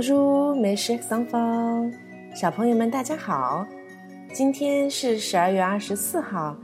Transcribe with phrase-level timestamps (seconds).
[0.00, 1.92] Bonjour, mes chers enfants，
[2.34, 3.66] 小朋友们，大家好。
[4.32, 6.56] 今天是十二月二十四号，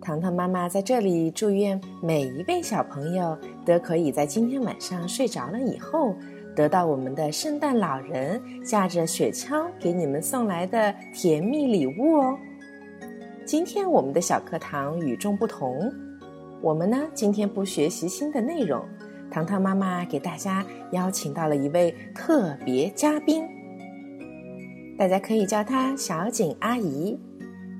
[0.00, 6.14] 糖糖妈妈在这里祝愿每一位小朋友都可以在今天晚上睡着了以后，
[6.56, 12.38] 得到我们的圣诞老人驾着雪橇给你们送来的甜蜜礼物哦。
[13.44, 15.92] 今天我们的小课堂与众不同，
[16.62, 18.82] 我们呢今天不学习新的内容。
[19.30, 23.46] 糖糖妈妈给大家邀请到了一位特别嘉宾，
[24.98, 27.18] 大家可以叫她小景阿姨。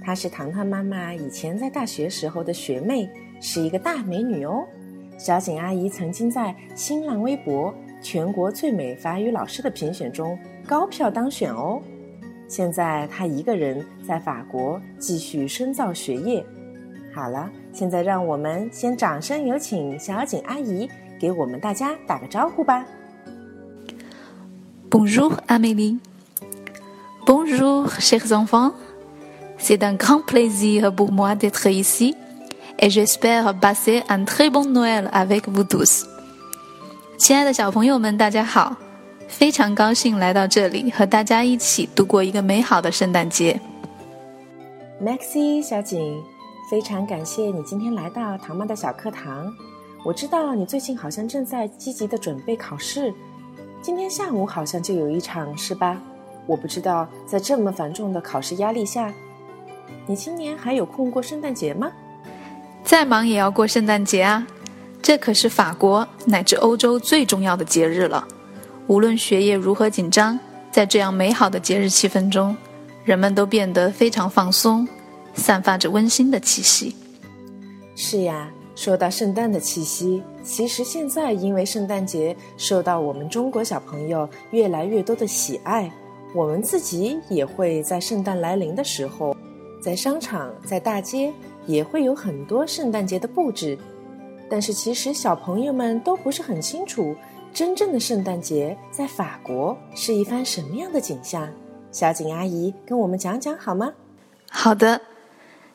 [0.03, 3.11] 她是糖糖妈妈以前在大学时候的学妹，
[3.41, 4.65] 是一个大美女哦。
[5.19, 11.83] 小景阿姨曾经在新浪微博全国最美法语老师的评选中高票当选哦。
[12.49, 16.45] 现在她一个人在法国继续深造学业。
[17.13, 20.89] 好了，现在让我们先掌声有请小景阿姨。
[21.20, 22.84] 给我们大家打个招呼吧。
[24.90, 25.99] Bonjour Amélie.
[27.27, 28.73] Bonjour chers enfants.
[29.59, 32.16] C'est un grand plaisir pour moi d'être ici
[32.79, 36.07] et j'espère passer un très bon Noël avec vous tous.
[37.18, 38.74] 亲爱的小朋友们，大家好！
[39.29, 43.60] 非常高兴来到这里，和大家一起度过一个美好的圣诞节。
[45.05, 46.21] Maxi 小景，
[46.71, 49.52] 非常感谢你今天来到唐妈的小课堂。
[50.02, 53.12] 我知道你最近好像正在积极的准备考试，
[53.82, 56.01] 今天下午好像就有一场，是吧？
[56.46, 59.12] 我不知道在这么繁重的考试压力下，
[60.06, 61.93] 你今年还有空过圣诞节吗？
[62.82, 64.47] 再忙也要过圣诞节啊！
[65.03, 68.26] 这可是法国乃至欧洲最重要的节日了。
[68.87, 70.38] 无论学业如何紧张，
[70.72, 72.56] 在这样美好的节日气氛中，
[73.04, 74.88] 人们都变得非常放松，
[75.34, 76.97] 散发着温馨的气息。
[77.94, 78.50] 是呀。
[78.81, 85.93] 说到圣诞的气息，其实现在因为圣诞节受到我们中国小朋友越来越多的喜爱，
[86.34, 89.37] 我们自己也会在圣诞来临的时候，
[89.83, 91.31] 在商场、在大街
[91.67, 93.79] 也会有很多圣诞节的布置。
[94.49, 97.15] 但是其实小朋友们都不是很清楚，
[97.53, 101.47] 真正的圣诞节在法国是一番什么样的景象。
[101.93, 103.93] 小景阿姨跟我们讲讲好吗？
[104.51, 104.99] 好的。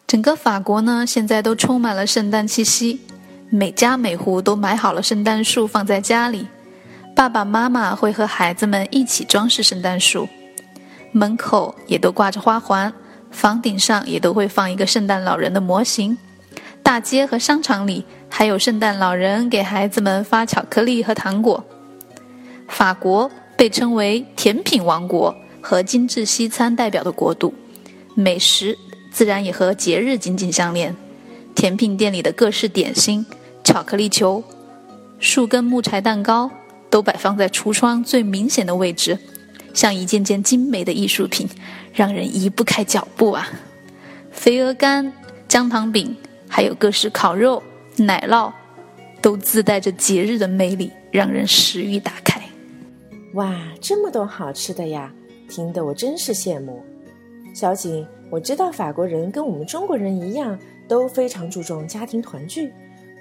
[0.07, 3.01] 整个法国呢，现在都充满了圣诞气息，
[3.49, 6.47] 每家每户都买好了圣诞树放在家里，
[7.15, 10.29] 爸爸妈妈会和孩子们一起装饰圣诞树，
[11.11, 12.93] 门口也都挂着花环，
[13.31, 16.15] 房顶上也都会放一个圣诞老人的模型，
[16.83, 21.65] 大街和商场里还有圣诞老人给孩子们发巧克力和糖果。
[22.67, 27.51] 法国被称为甜品王国和精致西餐代表的国度，
[28.13, 28.77] 美食。
[29.15, 30.93] 自然也和节日紧紧相连，
[31.55, 33.25] 甜品店里的各式点心、
[33.63, 34.43] 巧克力球、
[35.19, 36.51] 树根木柴蛋糕
[36.89, 39.17] 都摆放在橱窗最明显的位置，
[39.73, 41.47] 像一件件精美的艺术品，
[41.93, 43.47] 让人移不开脚步啊！
[44.31, 45.13] 肥鹅肝、
[45.47, 46.13] 姜糖饼，
[46.49, 47.63] 还有各式烤肉、
[47.95, 48.51] 奶酪，
[49.21, 52.41] 都自带着节日的魅力，让人食欲大开。
[53.35, 55.09] 哇，这么多好吃的呀！
[55.47, 56.83] 听得我真是羡慕，
[57.53, 58.05] 小景。
[58.29, 62.71] 我知道法国人跟我们中国人一样，都非常注重家庭团聚。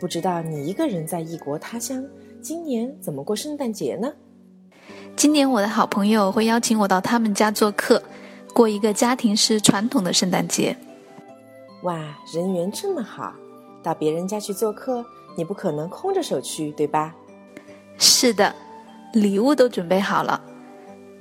[0.00, 2.04] 不知道你一个人在异国他乡，
[2.40, 4.12] 今年怎么过圣诞节呢？
[5.14, 8.02] 今年我的好朋友会邀请我到他们家做客，
[8.52, 10.76] 过一个家庭式传统的圣诞节。
[11.82, 13.32] 哇，人缘这么好，
[13.82, 15.04] 到别人家去做客，
[15.36, 17.14] 你不可能空着手去，对吧？
[17.98, 18.52] 是的，
[19.12, 20.42] 礼物都准备好了。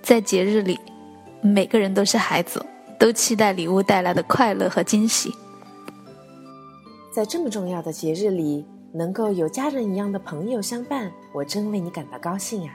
[0.01, 0.79] 在节日里，
[1.41, 2.65] 每个人都是孩子。
[3.03, 5.29] 都期待礼物带来的快乐和惊喜。
[7.11, 12.71] 在这么重要的节日里，能够有家人一样的朋友相伴，我真为你感到高兴呀！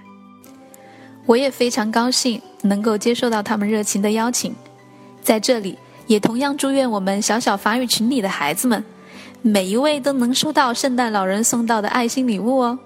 [1.24, 4.54] 我也非常高兴能够接受到他们热情的邀请，
[5.22, 8.84] 在这里也同样祝愿我们小小法语群里的孩子们，
[9.40, 12.78] 每一位都能收到圣诞老人送到的爱心礼物哦。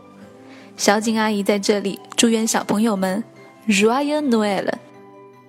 [0.76, 3.24] 小景阿姨在这里祝愿小朋友们
[3.66, 4.72] Joyeux Noël！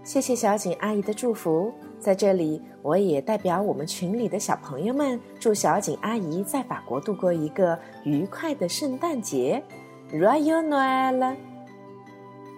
[0.04, 1.72] 谢谢小景阿姨的祝福。
[2.04, 9.64] 在这里，我也代表我们群里的小朋友们，祝小景阿姨在法国度过一个愉快的圣诞节
[10.12, 11.36] ，Royal Noel！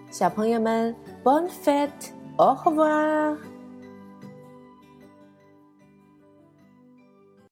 [0.10, 3.38] 小朋友们，Bon fête，Au revoir！